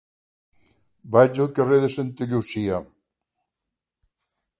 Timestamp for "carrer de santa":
1.59-2.27